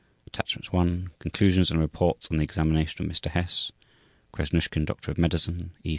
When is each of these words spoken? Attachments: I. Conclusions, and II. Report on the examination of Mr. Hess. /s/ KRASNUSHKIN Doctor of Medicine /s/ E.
Attachments: 0.25 0.69
I. 0.73 1.13
Conclusions, 1.19 1.69
and 1.69 1.77
II. 1.79 1.83
Report 1.83 2.27
on 2.31 2.37
the 2.37 2.43
examination 2.43 3.05
of 3.05 3.11
Mr. 3.11 3.27
Hess. 3.29 3.71
/s/ 3.71 3.71
KRASNUSHKIN 4.33 4.85
Doctor 4.85 5.11
of 5.11 5.19
Medicine 5.19 5.73
/s/ 5.77 5.79
E. 5.85 5.89